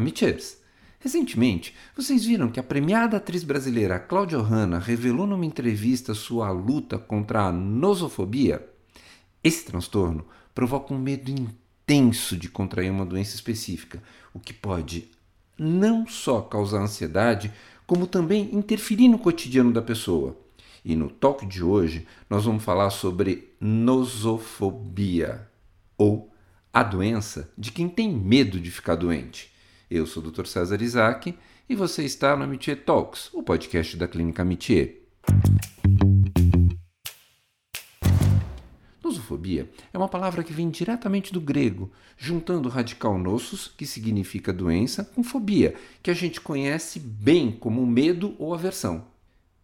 Amichers, 0.00 0.56
recentemente 0.98 1.74
vocês 1.94 2.24
viram 2.24 2.50
que 2.50 2.58
a 2.58 2.62
premiada 2.62 3.18
atriz 3.18 3.44
brasileira 3.44 3.98
Cláudia 3.98 4.38
Hanna 4.38 4.78
revelou 4.78 5.26
numa 5.26 5.44
entrevista 5.44 6.14
sua 6.14 6.50
luta 6.50 6.96
contra 6.96 7.42
a 7.42 7.52
nosofobia? 7.52 8.66
Esse 9.44 9.66
transtorno 9.66 10.26
provoca 10.54 10.94
um 10.94 10.98
medo 10.98 11.30
intenso 11.30 12.34
de 12.34 12.48
contrair 12.48 12.90
uma 12.90 13.04
doença 13.04 13.34
específica, 13.34 14.02
o 14.32 14.40
que 14.40 14.54
pode 14.54 15.10
não 15.58 16.06
só 16.06 16.40
causar 16.40 16.80
ansiedade, 16.80 17.52
como 17.86 18.06
também 18.06 18.48
interferir 18.54 19.08
no 19.08 19.18
cotidiano 19.18 19.70
da 19.70 19.82
pessoa. 19.82 20.34
E 20.82 20.96
no 20.96 21.10
talk 21.10 21.44
de 21.44 21.62
hoje 21.62 22.06
nós 22.28 22.46
vamos 22.46 22.64
falar 22.64 22.88
sobre 22.88 23.52
nosofobia, 23.60 25.46
ou 25.98 26.32
a 26.72 26.82
doença 26.82 27.52
de 27.58 27.70
quem 27.70 27.86
tem 27.86 28.10
medo 28.10 28.58
de 28.58 28.70
ficar 28.70 28.94
doente. 28.94 29.59
Eu 29.90 30.06
sou 30.06 30.22
o 30.22 30.30
Dr. 30.30 30.46
César 30.46 30.80
Isaac 30.80 31.36
e 31.68 31.74
você 31.74 32.04
está 32.04 32.36
no 32.36 32.44
Amitié 32.44 32.76
Talks, 32.76 33.28
o 33.34 33.42
podcast 33.42 33.96
da 33.96 34.06
Clínica 34.06 34.42
Amitié. 34.42 34.98
Nosofobia 39.02 39.68
é 39.92 39.98
uma 39.98 40.08
palavra 40.08 40.44
que 40.44 40.52
vem 40.52 40.70
diretamente 40.70 41.32
do 41.32 41.40
grego, 41.40 41.90
juntando 42.16 42.68
o 42.68 42.70
radical 42.70 43.18
nossos, 43.18 43.66
que 43.66 43.84
significa 43.84 44.52
doença, 44.52 45.02
com 45.02 45.24
fobia, 45.24 45.74
que 46.00 46.10
a 46.12 46.14
gente 46.14 46.40
conhece 46.40 47.00
bem 47.00 47.50
como 47.50 47.84
medo 47.84 48.36
ou 48.38 48.54
aversão. 48.54 49.08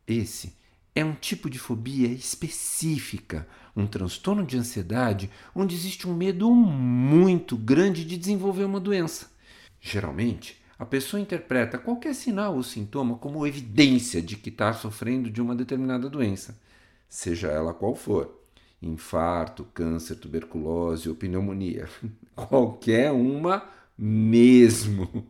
Esse 0.09 0.57
é 0.93 1.05
um 1.05 1.15
tipo 1.15 1.49
de 1.49 1.61
fobia 1.61 2.09
específica, 2.09 3.47
um 3.77 3.87
transtorno 3.87 4.45
de 4.45 4.59
ansiedade 4.59 5.31
onde 5.55 5.77
existe 5.77 6.09
um 6.09 6.17
medo 6.17 6.53
muito 6.53 7.57
grande 7.57 8.05
de 8.05 8.17
desenvolver 8.17 8.65
uma 8.65 8.81
doença. 8.81 9.36
Geralmente, 9.81 10.61
a 10.79 10.85
pessoa 10.85 11.21
interpreta 11.21 11.79
qualquer 11.79 12.15
sinal 12.15 12.55
ou 12.57 12.63
sintoma 12.63 13.17
como 13.17 13.47
evidência 13.47 14.21
de 14.21 14.37
que 14.37 14.51
está 14.51 14.73
sofrendo 14.73 15.31
de 15.31 15.41
uma 15.41 15.55
determinada 15.55 16.09
doença, 16.09 16.61
seja 17.09 17.49
ela 17.49 17.73
qual 17.73 17.95
for 17.95 18.47
infarto, 18.83 19.65
câncer, 19.73 20.17
tuberculose 20.17 21.09
ou 21.09 21.15
pneumonia. 21.15 21.89
Qualquer 22.35 23.11
uma 23.11 23.67
mesmo. 23.97 25.27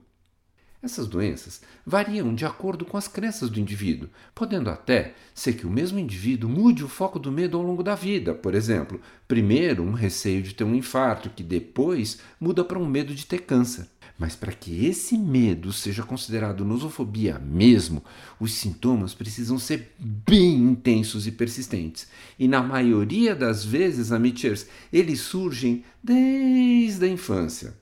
Essas 0.83 1.07
doenças 1.07 1.63
variam 1.85 2.35
de 2.35 2.45
acordo 2.45 2.85
com 2.85 2.97
as 2.97 3.09
crenças 3.09 3.51
do 3.51 3.59
indivíduo, 3.59 4.09
podendo 4.35 4.71
até 4.71 5.15
ser 5.35 5.55
que 5.55 5.67
o 5.67 5.71
mesmo 5.71 5.99
indivíduo 5.99 6.49
mude 6.49 6.85
o 6.85 6.89
foco 6.89 7.19
do 7.19 7.33
medo 7.33 7.57
ao 7.57 7.63
longo 7.63 7.83
da 7.83 7.95
vida. 7.95 8.35
Por 8.35 8.55
exemplo, 8.55 9.01
primeiro 9.27 9.83
um 9.83 9.93
receio 9.93 10.43
de 10.43 10.55
ter 10.55 10.65
um 10.65 10.75
infarto, 10.75 11.31
que 11.31 11.43
depois 11.43 12.21
muda 12.39 12.65
para 12.65 12.79
um 12.79 12.87
medo 12.87 13.15
de 13.15 13.27
ter 13.27 13.39
câncer. 13.39 13.89
Mas 14.19 14.35
para 14.35 14.53
que 14.53 14.87
esse 14.87 15.19
medo 15.19 15.73
seja 15.73 16.03
considerado 16.03 16.65
nosofobia 16.65 17.39
mesmo, 17.39 18.03
os 18.41 18.55
sintomas 18.55 19.13
precisam 19.13 19.59
ser 19.59 19.95
bem 19.99 20.55
intensos 20.55 21.27
e 21.27 21.33
persistentes. 21.33 22.09
E 22.39 22.49
na 22.49 22.63
maioria 22.63 23.35
das 23.35 23.65
vezes, 23.65 24.13
amateurs, 24.13 24.67
eles 24.91 25.21
surgem 25.21 25.85
desde 26.03 27.05
a 27.05 27.09
infância. 27.09 27.75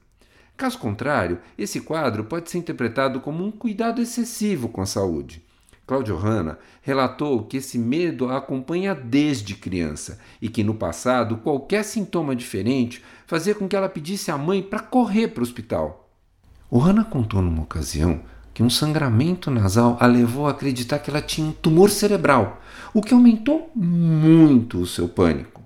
Caso 0.57 0.79
contrário, 0.79 1.39
esse 1.57 1.81
quadro 1.81 2.25
pode 2.25 2.51
ser 2.51 2.59
interpretado 2.59 3.21
como 3.21 3.45
um 3.45 3.51
cuidado 3.51 4.03
excessivo 4.03 4.69
com 4.69 4.81
a 4.81 4.87
saúde. 4.87 5.43
Claudio 5.87 6.17
Hanna 6.17 6.59
relatou 6.81 7.45
que 7.45 7.59
esse 7.59 7.79
medo 7.79 8.29
a 8.29 8.39
acompanha 8.39 8.95
desde 8.95 9.55
criança 9.55 10.19
e 10.41 10.49
que 10.49 10.65
no 10.65 10.75
passado 10.75 11.37
qualquer 11.39 11.85
sintoma 11.85 12.35
diferente 12.35 13.05
fazia 13.27 13.55
com 13.55 13.69
que 13.69 13.77
ela 13.77 13.89
pedisse 13.89 14.31
à 14.31 14.39
mãe 14.39 14.63
para 14.63 14.81
correr 14.81 15.29
para 15.29 15.41
o 15.41 15.43
hospital. 15.43 16.04
O 16.71 16.79
Hannah 16.79 17.05
contou 17.05 17.43
numa 17.43 17.63
ocasião 17.63 18.21
que 18.53 18.63
um 18.63 18.71
sangramento 18.71 19.51
nasal 19.51 19.97
a 20.01 20.07
levou 20.07 20.47
a 20.47 20.53
acreditar 20.53 21.01
que 21.01 21.11
ela 21.11 21.21
tinha 21.21 21.49
um 21.49 21.53
tumor 21.53 21.91
cerebral, 21.91 22.63
o 22.93 23.03
que 23.03 23.13
aumentou 23.13 23.71
muito 23.75 24.79
o 24.79 24.87
seu 24.87 25.09
pânico. 25.09 25.63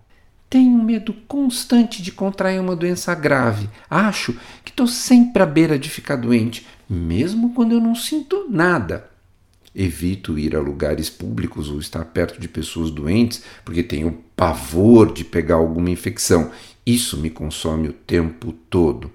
Tenho 0.50 0.82
medo 0.82 1.12
constante 1.12 2.02
de 2.02 2.10
contrair 2.10 2.58
uma 2.58 2.74
doença 2.74 3.14
grave. 3.14 3.68
Acho 3.90 4.32
que 4.64 4.70
estou 4.70 4.86
sempre 4.86 5.42
à 5.42 5.46
beira 5.46 5.78
de 5.78 5.90
ficar 5.90 6.16
doente, 6.16 6.66
mesmo 6.88 7.52
quando 7.52 7.72
eu 7.72 7.80
não 7.80 7.94
sinto 7.94 8.46
nada. 8.48 9.10
Evito 9.74 10.38
ir 10.38 10.56
a 10.56 10.60
lugares 10.60 11.10
públicos 11.10 11.68
ou 11.68 11.78
estar 11.78 12.02
perto 12.06 12.40
de 12.40 12.48
pessoas 12.48 12.90
doentes 12.90 13.44
porque 13.62 13.82
tenho 13.82 14.24
pavor 14.34 15.12
de 15.12 15.22
pegar 15.22 15.56
alguma 15.56 15.90
infecção. 15.90 16.50
Isso 16.86 17.18
me 17.18 17.28
consome 17.28 17.88
o 17.88 17.92
tempo 17.92 18.52
todo. 18.70 19.12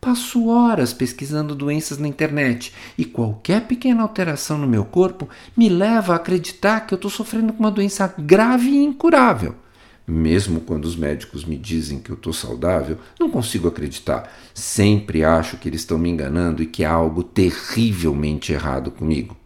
Passo 0.00 0.48
horas 0.48 0.94
pesquisando 0.94 1.54
doenças 1.54 1.98
na 1.98 2.08
internet 2.08 2.72
e 2.96 3.04
qualquer 3.04 3.66
pequena 3.66 4.02
alteração 4.02 4.56
no 4.56 4.66
meu 4.66 4.82
corpo 4.82 5.28
me 5.54 5.68
leva 5.68 6.14
a 6.14 6.16
acreditar 6.16 6.86
que 6.86 6.94
eu 6.94 6.96
estou 6.96 7.10
sofrendo 7.10 7.52
com 7.52 7.60
uma 7.60 7.70
doença 7.70 8.14
grave 8.18 8.70
e 8.70 8.82
incurável. 8.82 9.54
Mesmo 10.06 10.60
quando 10.62 10.86
os 10.86 10.96
médicos 10.96 11.44
me 11.44 11.56
dizem 11.56 12.00
que 12.00 12.10
eu 12.10 12.16
estou 12.16 12.32
saudável, 12.32 12.96
não 13.18 13.30
consigo 13.30 13.68
acreditar. 13.68 14.32
Sempre 14.54 15.22
acho 15.22 15.58
que 15.58 15.68
eles 15.68 15.82
estão 15.82 15.98
me 15.98 16.08
enganando 16.08 16.62
e 16.62 16.66
que 16.66 16.82
há 16.82 16.92
algo 16.92 17.22
terrivelmente 17.22 18.54
errado 18.54 18.90
comigo. 18.90 19.36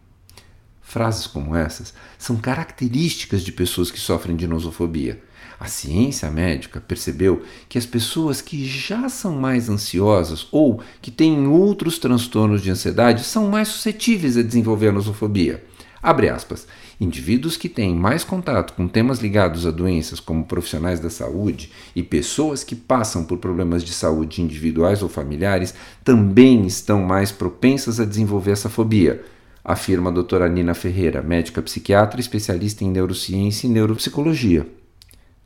Frases 0.87 1.25
como 1.25 1.55
essas 1.55 1.93
são 2.17 2.37
características 2.37 3.41
de 3.41 3.51
pessoas 3.51 3.89
que 3.89 3.99
sofrem 3.99 4.35
de 4.35 4.47
nosofobia. 4.47 5.19
A 5.59 5.65
ciência 5.65 6.29
médica 6.29 6.79
percebeu 6.79 7.43
que 7.67 7.77
as 7.77 7.87
pessoas 7.87 8.39
que 8.39 8.63
já 8.65 9.09
são 9.09 9.35
mais 9.35 9.67
ansiosas 9.67 10.47
ou 10.51 10.79
que 11.01 11.09
têm 11.09 11.47
outros 11.47 11.97
transtornos 11.97 12.61
de 12.61 12.69
ansiedade 12.69 13.23
são 13.23 13.49
mais 13.49 13.69
suscetíveis 13.69 14.37
a 14.37 14.43
desenvolver 14.43 14.89
a 14.89 14.91
nosofobia. 14.91 15.63
Abre 16.03 16.29
aspas. 16.29 16.67
Indivíduos 17.01 17.57
que 17.57 17.67
têm 17.67 17.95
mais 17.95 18.23
contato 18.23 18.73
com 18.73 18.87
temas 18.87 19.19
ligados 19.19 19.65
a 19.65 19.71
doenças 19.71 20.19
como 20.19 20.45
profissionais 20.45 20.99
da 20.99 21.09
saúde 21.09 21.71
e 21.95 22.03
pessoas 22.03 22.63
que 22.63 22.75
passam 22.75 23.25
por 23.25 23.39
problemas 23.39 23.83
de 23.83 23.91
saúde 23.91 24.41
individuais 24.41 25.01
ou 25.01 25.09
familiares 25.09 25.73
também 26.03 26.67
estão 26.67 27.01
mais 27.01 27.31
propensas 27.31 27.99
a 27.99 28.05
desenvolver 28.05 28.51
essa 28.51 28.69
fobia, 28.69 29.25
afirma 29.65 30.11
a 30.11 30.13
doutora 30.13 30.47
Nina 30.47 30.75
Ferreira, 30.75 31.23
médica 31.23 31.59
psiquiatra 31.59 32.21
especialista 32.21 32.83
em 32.83 32.91
neurociência 32.91 33.65
e 33.65 33.69
neuropsicologia. 33.71 34.67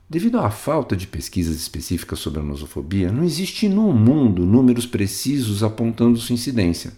Devido 0.09 0.39
à 0.39 0.49
falta 0.49 0.93
de 0.93 1.07
pesquisas 1.07 1.55
específicas 1.55 2.19
sobre 2.19 2.41
a 2.41 2.43
nosofobia, 2.43 3.11
não 3.11 3.23
existe 3.23 3.69
no 3.69 3.93
mundo 3.93 4.45
números 4.45 4.85
precisos 4.85 5.63
apontando 5.63 6.19
sua 6.19 6.33
incidência. 6.33 6.91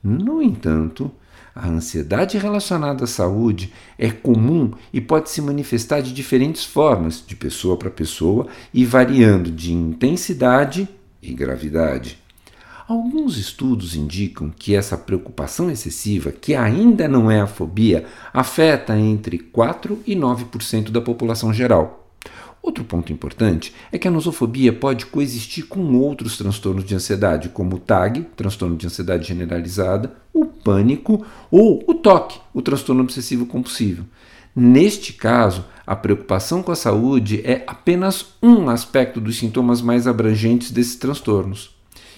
No 0.00 0.40
entanto, 0.40 1.10
a 1.54 1.66
ansiedade 1.66 2.38
relacionada 2.38 3.02
à 3.02 3.06
saúde 3.06 3.72
é 3.98 4.10
comum 4.10 4.70
e 4.92 5.00
pode 5.00 5.30
se 5.30 5.42
manifestar 5.42 6.02
de 6.02 6.12
diferentes 6.12 6.64
formas, 6.64 7.24
de 7.26 7.34
pessoa 7.34 7.76
para 7.76 7.90
pessoa 7.90 8.46
e 8.72 8.84
variando 8.84 9.50
de 9.50 9.72
intensidade 9.72 10.88
e 11.20 11.32
gravidade. 11.32 12.23
Alguns 12.86 13.38
estudos 13.38 13.96
indicam 13.96 14.52
que 14.54 14.74
essa 14.74 14.98
preocupação 14.98 15.70
excessiva, 15.70 16.30
que 16.30 16.54
ainda 16.54 17.08
não 17.08 17.30
é 17.30 17.40
a 17.40 17.46
fobia, 17.46 18.04
afeta 18.30 18.94
entre 18.98 19.38
4 19.38 20.00
e 20.06 20.14
9% 20.14 20.90
da 20.90 21.00
população 21.00 21.50
geral. 21.50 22.10
Outro 22.62 22.84
ponto 22.84 23.10
importante 23.10 23.74
é 23.90 23.96
que 23.96 24.06
a 24.06 24.10
nosofobia 24.10 24.70
pode 24.70 25.06
coexistir 25.06 25.66
com 25.66 25.94
outros 25.96 26.36
transtornos 26.36 26.84
de 26.84 26.94
ansiedade, 26.94 27.48
como 27.48 27.76
o 27.76 27.80
TAG, 27.80 28.26
transtorno 28.36 28.76
de 28.76 28.86
ansiedade 28.86 29.26
generalizada, 29.26 30.14
o 30.30 30.44
pânico 30.44 31.24
ou 31.50 31.82
o 31.86 31.94
TOC, 31.94 32.38
o 32.52 32.60
transtorno 32.60 33.02
obsessivo 33.02 33.46
compulsivo. 33.46 34.04
Neste 34.54 35.14
caso, 35.14 35.64
a 35.86 35.96
preocupação 35.96 36.62
com 36.62 36.70
a 36.70 36.76
saúde 36.76 37.40
é 37.44 37.64
apenas 37.66 38.34
um 38.42 38.68
aspecto 38.68 39.22
dos 39.22 39.38
sintomas 39.38 39.80
mais 39.80 40.06
abrangentes 40.06 40.70
desses 40.70 40.96
transtornos. 40.96 41.73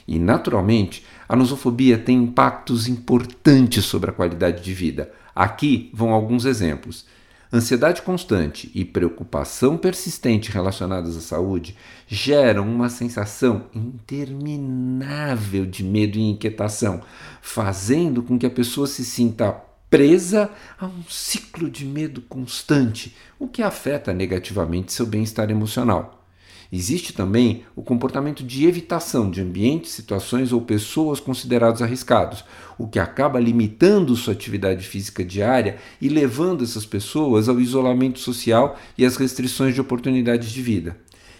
E, 0.06 0.18
naturalmente, 0.18 1.04
a 1.28 1.34
nosofobia 1.34 1.98
tem 1.98 2.24
impactos 2.24 2.86
importantes 2.88 3.84
sobre 3.84 4.10
a 4.10 4.12
qualidade 4.12 4.62
de 4.62 4.72
vida. 4.72 5.10
Aqui 5.34 5.90
vão 5.92 6.10
alguns 6.10 6.44
exemplos. 6.44 7.04
Ansiedade 7.52 8.02
constante 8.02 8.70
e 8.74 8.84
preocupação 8.84 9.76
persistente 9.76 10.50
relacionadas 10.50 11.16
à 11.16 11.20
saúde 11.20 11.76
geram 12.08 12.68
uma 12.68 12.88
sensação 12.88 13.66
interminável 13.74 15.64
de 15.64 15.84
medo 15.84 16.18
e 16.18 16.30
inquietação, 16.30 17.02
fazendo 17.40 18.22
com 18.22 18.36
que 18.36 18.46
a 18.46 18.50
pessoa 18.50 18.86
se 18.86 19.04
sinta 19.04 19.52
presa 19.88 20.50
a 20.78 20.86
um 20.86 21.04
ciclo 21.08 21.70
de 21.70 21.84
medo 21.84 22.20
constante, 22.20 23.14
o 23.38 23.46
que 23.46 23.62
afeta 23.62 24.12
negativamente 24.12 24.92
seu 24.92 25.06
bem-estar 25.06 25.48
emocional. 25.48 26.25
Existe 26.72 27.12
também 27.12 27.62
o 27.76 27.82
comportamento 27.82 28.42
de 28.42 28.66
evitação 28.66 29.30
de 29.30 29.40
ambientes, 29.40 29.92
situações 29.92 30.52
ou 30.52 30.60
pessoas 30.60 31.20
considerados 31.20 31.80
arriscados, 31.80 32.44
o 32.76 32.88
que 32.88 32.98
acaba 32.98 33.40
limitando 33.40 34.16
sua 34.16 34.32
atividade 34.32 34.86
física 34.86 35.24
diária 35.24 35.76
e 36.00 36.08
levando 36.08 36.64
essas 36.64 36.84
pessoas 36.84 37.48
ao 37.48 37.60
isolamento 37.60 38.18
social 38.18 38.76
e 38.98 39.04
às 39.04 39.16
restrições 39.16 39.74
de 39.74 39.80
oportunidades 39.80 40.50
de 40.50 40.62
vida. 40.62 40.96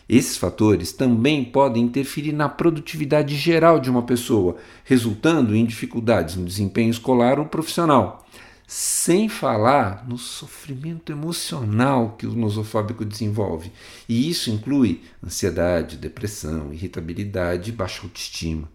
Esses 0.08 0.36
fatores 0.36 0.92
também 0.92 1.44
podem 1.44 1.82
interferir 1.82 2.32
na 2.32 2.48
produtividade 2.48 3.34
geral 3.34 3.80
de 3.80 3.90
uma 3.90 4.02
pessoa, 4.02 4.56
resultando 4.84 5.54
em 5.54 5.64
dificuldades 5.64 6.36
no 6.36 6.44
desempenho 6.44 6.90
escolar 6.90 7.40
ou 7.40 7.46
profissional. 7.46 8.24
Sem 8.66 9.28
falar 9.28 10.04
no 10.08 10.18
sofrimento 10.18 11.12
emocional 11.12 12.16
que 12.18 12.26
o 12.26 12.34
nosofóbico 12.34 13.04
desenvolve. 13.04 13.70
E 14.08 14.28
isso 14.28 14.50
inclui 14.50 15.02
ansiedade, 15.24 15.96
depressão, 15.96 16.72
irritabilidade 16.72 17.70
e 17.70 17.72
baixa 17.72 18.02
autoestima. 18.02 18.68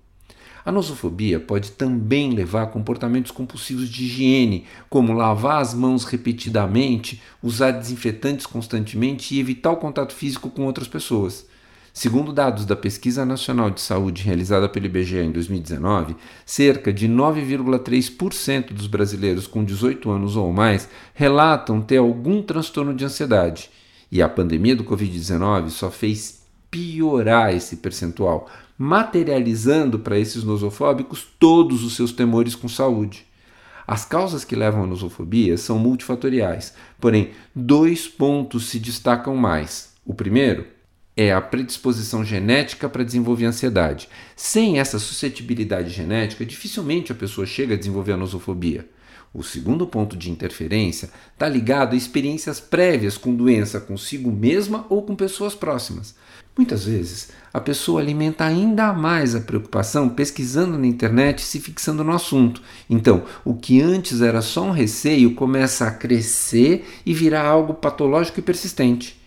A 0.63 0.71
nosofobia 0.71 1.41
pode 1.41 1.71
também 1.71 2.31
levar 2.31 2.63
a 2.63 2.67
comportamentos 2.67 3.31
compulsivos 3.31 3.89
de 3.89 4.05
higiene, 4.05 4.65
como 4.89 5.11
lavar 5.11 5.61
as 5.61 5.73
mãos 5.73 6.05
repetidamente, 6.05 7.21
usar 7.43 7.71
desinfetantes 7.71 8.45
constantemente 8.45 9.35
e 9.35 9.39
evitar 9.41 9.71
o 9.71 9.77
contato 9.77 10.13
físico 10.13 10.49
com 10.49 10.65
outras 10.65 10.87
pessoas. 10.87 11.45
Segundo 11.93 12.31
dados 12.31 12.65
da 12.65 12.75
Pesquisa 12.75 13.25
Nacional 13.25 13.69
de 13.69 13.81
Saúde 13.81 14.23
realizada 14.23 14.69
pelo 14.69 14.85
IBGE 14.85 15.17
em 15.17 15.31
2019, 15.31 16.15
cerca 16.45 16.91
de 16.93 17.07
9,3% 17.07 18.71
dos 18.71 18.87
brasileiros 18.87 19.45
com 19.45 19.61
18 19.61 20.09
anos 20.09 20.37
ou 20.37 20.53
mais 20.53 20.87
relatam 21.13 21.81
ter 21.81 21.97
algum 21.97 22.41
transtorno 22.41 22.93
de 22.93 23.03
ansiedade. 23.03 23.69
E 24.09 24.21
a 24.21 24.29
pandemia 24.29 24.73
do 24.73 24.85
Covid-19 24.85 25.69
só 25.69 25.91
fez 25.91 26.41
piorar 26.69 27.53
esse 27.53 27.77
percentual, 27.77 28.49
materializando 28.77 29.99
para 29.99 30.17
esses 30.17 30.45
nosofóbicos 30.45 31.27
todos 31.37 31.83
os 31.83 31.97
seus 31.97 32.13
temores 32.13 32.55
com 32.55 32.69
saúde. 32.69 33.25
As 33.85 34.05
causas 34.05 34.45
que 34.45 34.55
levam 34.55 34.83
à 34.83 34.87
nosofobia 34.87 35.57
são 35.57 35.77
multifatoriais, 35.77 36.73
porém, 37.01 37.31
dois 37.53 38.07
pontos 38.07 38.69
se 38.69 38.79
destacam 38.79 39.35
mais. 39.35 39.91
O 40.05 40.13
primeiro 40.13 40.65
é 41.15 41.31
a 41.31 41.41
predisposição 41.41 42.23
genética 42.23 42.87
para 42.87 43.03
desenvolver 43.03 43.45
ansiedade. 43.45 44.07
Sem 44.35 44.79
essa 44.79 44.97
suscetibilidade 44.97 45.89
genética, 45.89 46.45
dificilmente 46.45 47.11
a 47.11 47.15
pessoa 47.15 47.45
chega 47.45 47.75
a 47.75 47.77
desenvolver 47.77 48.13
a 48.13 48.17
nosofobia. 48.17 48.87
O 49.33 49.43
segundo 49.43 49.87
ponto 49.87 50.17
de 50.17 50.29
interferência 50.29 51.09
está 51.33 51.47
ligado 51.47 51.93
a 51.93 51.97
experiências 51.97 52.59
prévias 52.59 53.17
com 53.17 53.33
doença 53.33 53.79
consigo 53.79 54.29
mesma 54.29 54.85
ou 54.89 55.03
com 55.03 55.15
pessoas 55.15 55.55
próximas. 55.55 56.15
Muitas 56.57 56.83
vezes, 56.83 57.29
a 57.53 57.61
pessoa 57.61 58.01
alimenta 58.01 58.43
ainda 58.43 58.91
mais 58.91 59.33
a 59.33 59.39
preocupação 59.39 60.09
pesquisando 60.09 60.77
na 60.77 60.85
internet 60.85 61.39
e 61.39 61.43
se 61.43 61.61
fixando 61.61 62.03
no 62.03 62.11
assunto. 62.11 62.61
Então, 62.89 63.23
o 63.45 63.55
que 63.55 63.81
antes 63.81 64.21
era 64.21 64.41
só 64.41 64.63
um 64.63 64.71
receio 64.71 65.33
começa 65.33 65.87
a 65.87 65.91
crescer 65.91 66.85
e 67.05 67.13
virar 67.13 67.45
algo 67.45 67.73
patológico 67.73 68.39
e 68.39 68.43
persistente. 68.43 69.20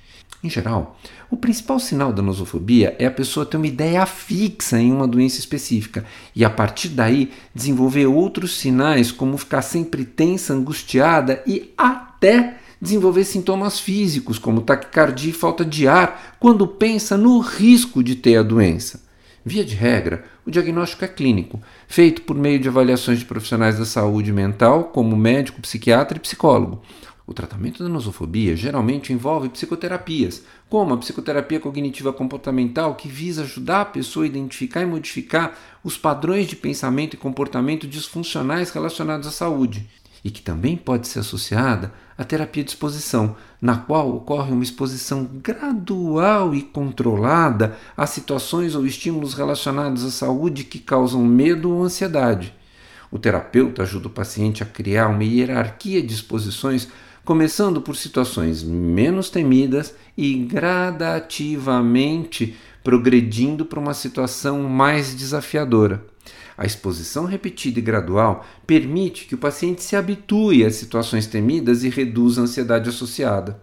Em 0.45 0.51
geral, 0.51 0.99
o 1.31 1.39
principal 1.39 1.81
sinal 1.81 2.13
da 2.13 2.21
nosofobia 2.21 2.95
é 2.99 3.07
a 3.07 3.11
pessoa 3.11 3.47
ter 3.47 3.57
uma 3.57 3.67
ideia 3.67 4.05
fixa 4.05 4.79
em 4.79 4.93
uma 4.93 5.09
doença 5.09 5.39
específica 5.39 6.05
e, 6.37 6.45
a 6.45 6.51
partir 6.51 6.91
daí, 6.91 7.33
desenvolver 7.55 8.05
outros 8.05 8.59
sinais, 8.59 9.11
como 9.11 9.39
ficar 9.39 9.63
sempre 9.63 10.05
tensa, 10.05 10.53
angustiada 10.53 11.43
e 11.47 11.73
até 11.79 12.59
desenvolver 12.79 13.25
sintomas 13.25 13.81
físicos, 13.81 14.39
como 14.39 14.61
taquicardia 14.61 15.31
e 15.31 15.33
falta 15.33 15.65
de 15.65 15.89
ar, 15.89 16.37
quando 16.39 16.67
pensa 16.67 17.17
no 17.17 17.39
risco 17.39 18.05
de 18.05 18.15
ter 18.15 18.37
a 18.37 18.43
doença. 18.43 19.03
Via 19.43 19.65
de 19.65 19.75
regra, 19.75 20.25
o 20.45 20.51
diagnóstico 20.51 21.07
é 21.07 21.09
clínico, 21.09 21.59
feito 21.89 22.21
por 22.21 22.37
meio 22.37 22.59
de 22.59 22.69
avaliações 22.69 23.19
de 23.19 23.25
profissionais 23.25 23.79
da 23.79 23.87
saúde 23.87 24.31
mental, 24.31 24.85
como 24.85 25.17
médico, 25.17 25.63
psiquiatra 25.63 26.19
e 26.19 26.21
psicólogo. 26.21 26.83
O 27.27 27.33
tratamento 27.33 27.83
da 27.83 27.89
nosofobia 27.89 28.55
geralmente 28.55 29.11
envolve 29.11 29.49
psicoterapias, 29.49 30.43
como 30.69 30.93
a 30.93 30.99
psicoterapia 30.99 31.59
cognitiva 31.59 32.13
comportamental, 32.13 32.95
que 32.97 33.09
visa 33.09 33.43
ajudar 33.43 33.81
a 33.81 33.87
pessoa 33.87 34.25
a 34.25 34.29
identificar 34.29 34.83
e 34.83 34.87
modificar 34.87 35.57
os 35.83 35.97
padrões 35.97 36.47
de 36.47 36.55
pensamento 36.55 37.15
e 37.15 37.19
comportamento 37.19 37.87
disfuncionais 37.87 38.71
relacionados 38.71 39.27
à 39.27 39.31
saúde, 39.31 39.89
e 40.23 40.31
que 40.31 40.43
também 40.43 40.77
pode 40.77 41.09
ser 41.09 41.21
associada 41.21 41.95
à 42.17 42.25
terapia 42.25 42.63
de 42.63 42.71
exposição, 42.71 43.35
na 43.59 43.79
qual 43.79 44.15
ocorre 44.15 44.53
uma 44.53 44.63
exposição 44.63 45.25
gradual 45.25 46.55
e 46.55 46.61
controlada 46.61 47.75
a 47.97 48.07
situações 48.07 48.75
ou 48.75 48.85
estímulos 48.85 49.33
relacionados 49.33 50.05
à 50.05 50.11
saúde 50.11 50.65
que 50.65 50.79
causam 50.79 51.25
medo 51.25 51.71
ou 51.71 51.83
ansiedade. 51.83 52.55
O 53.11 53.19
terapeuta 53.19 53.83
ajuda 53.83 54.09
o 54.09 54.11
paciente 54.11 54.63
a 54.63 54.67
criar 54.67 55.09
uma 55.09 55.25
hierarquia 55.25 56.03
de 56.03 56.13
exposições, 56.13 56.89
começando 57.25 57.81
por 57.81 57.97
situações 57.97 58.63
menos 58.63 59.31
temidas 59.31 59.95
e 60.17 60.35
gradativamente 60.35 62.57
progredindo 62.83 63.65
para 63.65 63.81
uma 63.81 63.95
situação 63.95 64.63
mais 64.65 65.15
desafiadora. 65.15 66.05
A 66.57 66.65
exposição 66.65 67.25
repetida 67.25 67.79
e 67.79 67.83
gradual 67.83 68.47
permite 68.67 69.25
que 69.25 69.35
o 69.35 69.39
paciente 69.39 69.83
se 69.83 69.97
habitue 69.97 70.65
às 70.65 70.77
situações 70.77 71.27
temidas 71.27 71.83
e 71.83 71.89
reduza 71.89 72.41
a 72.41 72.45
ansiedade 72.45 72.89
associada. 72.89 73.61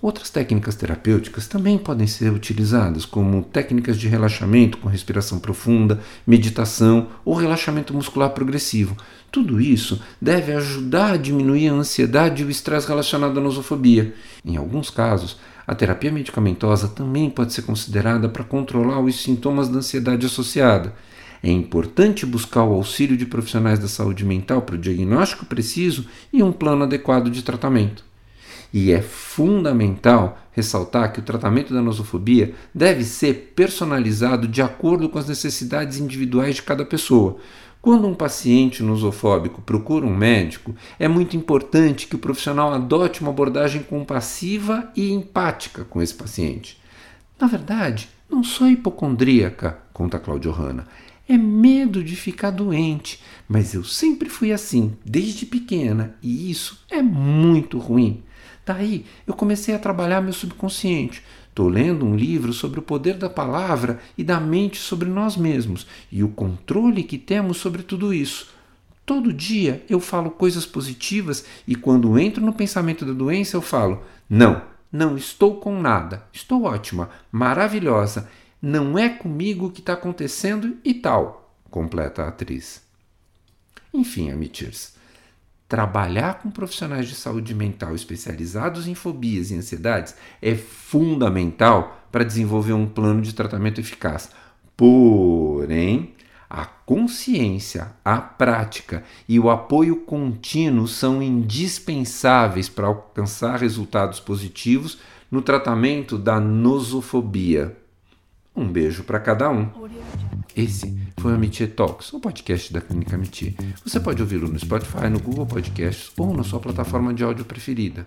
Outras 0.00 0.30
técnicas 0.30 0.76
terapêuticas 0.76 1.48
também 1.48 1.76
podem 1.76 2.06
ser 2.06 2.32
utilizadas, 2.32 3.04
como 3.04 3.42
técnicas 3.42 3.98
de 3.98 4.06
relaxamento 4.06 4.78
com 4.78 4.88
respiração 4.88 5.40
profunda, 5.40 6.00
meditação 6.24 7.08
ou 7.24 7.34
relaxamento 7.34 7.92
muscular 7.92 8.30
progressivo. 8.30 8.96
Tudo 9.32 9.60
isso 9.60 10.00
deve 10.22 10.52
ajudar 10.52 11.14
a 11.14 11.16
diminuir 11.16 11.68
a 11.68 11.72
ansiedade 11.72 12.42
e 12.42 12.46
o 12.46 12.50
estresse 12.50 12.86
relacionado 12.86 13.38
à 13.40 13.42
nosofobia. 13.42 14.14
Em 14.44 14.56
alguns 14.56 14.88
casos, 14.88 15.36
a 15.66 15.74
terapia 15.74 16.12
medicamentosa 16.12 16.86
também 16.86 17.28
pode 17.28 17.52
ser 17.52 17.62
considerada 17.62 18.28
para 18.28 18.44
controlar 18.44 19.00
os 19.00 19.20
sintomas 19.20 19.68
da 19.68 19.78
ansiedade 19.78 20.24
associada. 20.24 20.94
É 21.42 21.50
importante 21.50 22.24
buscar 22.24 22.62
o 22.62 22.72
auxílio 22.72 23.16
de 23.16 23.26
profissionais 23.26 23.80
da 23.80 23.88
saúde 23.88 24.24
mental 24.24 24.62
para 24.62 24.76
o 24.76 24.78
diagnóstico 24.78 25.44
preciso 25.44 26.06
e 26.32 26.40
um 26.40 26.52
plano 26.52 26.84
adequado 26.84 27.28
de 27.28 27.42
tratamento. 27.42 28.07
E 28.72 28.92
é 28.92 29.00
fundamental 29.00 30.38
ressaltar 30.52 31.12
que 31.12 31.20
o 31.20 31.22
tratamento 31.22 31.72
da 31.72 31.80
nosofobia 31.80 32.54
deve 32.74 33.04
ser 33.04 33.52
personalizado 33.54 34.46
de 34.46 34.60
acordo 34.60 35.08
com 35.08 35.18
as 35.18 35.28
necessidades 35.28 35.98
individuais 35.98 36.56
de 36.56 36.62
cada 36.62 36.84
pessoa. 36.84 37.38
Quando 37.80 38.06
um 38.06 38.14
paciente 38.14 38.82
nosofóbico 38.82 39.62
procura 39.62 40.04
um 40.04 40.14
médico, 40.14 40.74
é 40.98 41.06
muito 41.06 41.36
importante 41.36 42.06
que 42.06 42.16
o 42.16 42.18
profissional 42.18 42.72
adote 42.74 43.20
uma 43.20 43.30
abordagem 43.30 43.82
compassiva 43.82 44.90
e 44.96 45.12
empática 45.12 45.84
com 45.84 46.02
esse 46.02 46.14
paciente. 46.14 46.78
Na 47.40 47.46
verdade, 47.46 48.08
não 48.28 48.42
sou 48.42 48.68
hipocondríaca, 48.68 49.78
conta 49.92 50.18
Claudio 50.18 50.50
Hanna 50.50 50.86
é 51.28 51.36
medo 51.36 52.02
de 52.02 52.16
ficar 52.16 52.50
doente. 52.50 53.20
Mas 53.46 53.74
eu 53.74 53.84
sempre 53.84 54.28
fui 54.28 54.50
assim, 54.50 54.96
desde 55.04 55.44
pequena, 55.44 56.14
e 56.22 56.50
isso 56.50 56.84
é 56.90 57.02
muito 57.02 57.78
ruim. 57.78 58.22
Daí 58.68 59.06
eu 59.26 59.32
comecei 59.32 59.74
a 59.74 59.78
trabalhar 59.78 60.20
meu 60.20 60.34
subconsciente. 60.34 61.24
Estou 61.48 61.70
lendo 61.70 62.04
um 62.04 62.14
livro 62.14 62.52
sobre 62.52 62.78
o 62.78 62.82
poder 62.82 63.14
da 63.14 63.30
palavra 63.30 63.98
e 64.16 64.22
da 64.22 64.38
mente 64.38 64.76
sobre 64.76 65.08
nós 65.08 65.38
mesmos 65.38 65.86
e 66.12 66.22
o 66.22 66.28
controle 66.28 67.02
que 67.02 67.16
temos 67.16 67.56
sobre 67.56 67.82
tudo 67.82 68.12
isso. 68.12 68.50
Todo 69.06 69.32
dia 69.32 69.82
eu 69.88 69.98
falo 69.98 70.30
coisas 70.30 70.66
positivas 70.66 71.46
e 71.66 71.74
quando 71.74 72.18
entro 72.18 72.44
no 72.44 72.52
pensamento 72.52 73.06
da 73.06 73.14
doença 73.14 73.56
eu 73.56 73.62
falo: 73.62 74.02
não, 74.28 74.60
não 74.92 75.16
estou 75.16 75.56
com 75.56 75.80
nada, 75.80 76.26
estou 76.30 76.64
ótima, 76.64 77.08
maravilhosa 77.32 78.28
não 78.60 78.98
é 78.98 79.08
comigo 79.08 79.70
que 79.70 79.80
está 79.80 79.94
acontecendo 79.94 80.76
e 80.84 80.92
tal, 80.92 81.54
completa 81.70 82.24
a 82.24 82.28
atriz. 82.28 82.82
Enfim, 83.94 84.30
Amitirs, 84.30 84.97
trabalhar 85.68 86.38
com 86.38 86.50
profissionais 86.50 87.06
de 87.06 87.14
saúde 87.14 87.54
mental 87.54 87.94
especializados 87.94 88.88
em 88.88 88.94
fobias 88.94 89.50
e 89.50 89.54
ansiedades 89.54 90.14
é 90.40 90.54
fundamental 90.54 92.06
para 92.10 92.24
desenvolver 92.24 92.72
um 92.72 92.86
plano 92.86 93.20
de 93.20 93.34
tratamento 93.34 93.80
eficaz. 93.80 94.30
Porém, 94.74 96.14
a 96.48 96.64
consciência, 96.64 97.92
a 98.02 98.16
prática 98.18 99.04
e 99.28 99.38
o 99.38 99.50
apoio 99.50 99.96
contínuo 99.96 100.88
são 100.88 101.22
indispensáveis 101.22 102.70
para 102.70 102.86
alcançar 102.86 103.60
resultados 103.60 104.18
positivos 104.18 104.98
no 105.30 105.42
tratamento 105.42 106.16
da 106.16 106.40
nosofobia. 106.40 107.76
Um 108.58 108.66
beijo 108.66 109.04
para 109.04 109.20
cada 109.20 109.48
um. 109.48 109.68
Esse 110.56 110.98
foi 111.20 111.30
o 111.30 111.34
Amitié 111.36 111.68
Talks, 111.68 112.12
o 112.12 112.18
podcast 112.18 112.72
da 112.72 112.80
Clínica 112.80 113.14
Amitié. 113.14 113.54
Você 113.84 114.00
pode 114.00 114.20
ouvi-lo 114.20 114.48
no 114.48 114.58
Spotify, 114.58 115.08
no 115.08 115.20
Google 115.20 115.46
Podcasts 115.46 116.10
ou 116.18 116.36
na 116.36 116.42
sua 116.42 116.58
plataforma 116.58 117.14
de 117.14 117.22
áudio 117.22 117.44
preferida. 117.44 118.04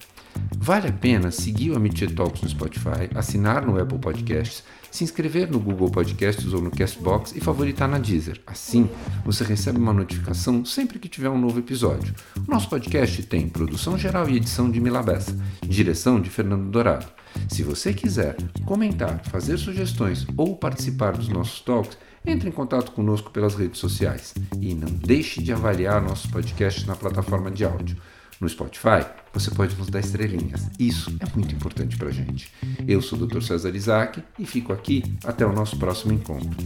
Vale 0.58 0.90
a 0.90 0.92
pena 0.92 1.32
seguir 1.32 1.72
o 1.72 1.78
Amitié 1.78 2.10
Talks 2.10 2.42
no 2.42 2.50
Spotify, 2.50 3.10
assinar 3.16 3.66
no 3.66 3.82
Apple 3.82 3.98
Podcasts, 3.98 4.66
se 4.92 5.04
inscrever 5.04 5.50
no 5.50 5.60
Google 5.60 5.90
Podcasts 5.90 6.54
ou 6.54 6.62
no 6.62 6.70
Castbox 6.70 7.34
e 7.36 7.40
favoritar 7.40 7.88
na 7.88 7.98
Deezer. 7.98 8.40
Assim, 8.46 8.90
você 9.26 9.44
recebe 9.44 9.80
uma 9.80 9.94
notificação 9.94 10.64
sempre 10.66 11.00
que 11.00 11.10
tiver 11.10 11.30
um 11.30 11.40
novo 11.40 11.58
episódio. 11.60 12.14
O 12.48 12.52
nosso 12.52 12.70
podcast 12.70 13.24
tem 13.24 13.48
produção 13.48 13.98
geral 13.98 14.30
e 14.30 14.36
edição 14.36 14.70
de 14.70 14.82
Milabessa, 14.82 15.36
direção 15.66 16.20
de 16.20 16.30
Fernando 16.30 16.70
Dourado. 16.70 17.08
Se 17.48 17.64
você 17.64 17.94
quiser 17.94 18.36
comentar, 18.66 19.24
fazer 19.26 19.58
sugestões 19.58 20.28
ou 20.36 20.56
participar 20.58 21.14
dos 21.14 21.30
nossos 21.30 21.62
talks, 21.62 21.98
entre 22.26 22.50
em 22.50 22.52
contato 22.52 22.92
conosco 22.92 23.32
pelas 23.32 23.56
redes 23.56 23.80
sociais 23.80 24.34
e 24.60 24.76
não 24.76 24.90
deixe 24.90 25.42
de 25.42 25.52
avaliar 25.52 26.02
nossos 26.02 26.30
podcasts 26.30 26.86
na 26.86 26.96
plataforma 26.96 27.50
de 27.50 27.66
áudio. 27.66 27.98
No 28.42 28.50
Spotify, 28.50 29.06
você 29.32 29.52
pode 29.52 29.76
nos 29.76 29.88
dar 29.88 30.00
estrelinhas. 30.00 30.68
Isso 30.80 31.16
é 31.20 31.26
muito 31.36 31.54
importante 31.54 31.96
para 31.96 32.10
gente. 32.10 32.52
Eu 32.88 33.00
sou 33.00 33.20
o 33.20 33.28
Dr. 33.28 33.40
César 33.40 33.70
Isaac 33.76 34.24
e 34.40 34.48
fico 34.48 34.74
aqui 34.74 35.04
até 35.24 35.46
o 35.46 35.54
nosso 35.54 35.78
próximo 35.78 36.12
encontro. 36.12 36.58